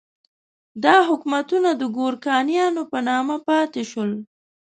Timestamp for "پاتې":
3.47-3.81